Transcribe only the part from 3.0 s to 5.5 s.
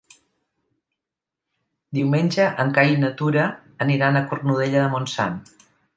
na Tura aniran a Cornudella de Montsant.